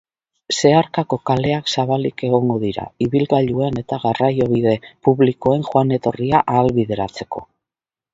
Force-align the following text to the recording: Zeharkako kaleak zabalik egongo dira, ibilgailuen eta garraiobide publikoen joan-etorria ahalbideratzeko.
Zeharkako 0.59 1.17
kaleak 1.29 1.67
zabalik 1.73 2.23
egongo 2.29 2.55
dira, 2.63 2.85
ibilgailuen 3.07 3.77
eta 3.81 3.99
garraiobide 4.05 4.73
publikoen 5.09 5.67
joan-etorria 5.69 6.41
ahalbideratzeko. 6.55 7.45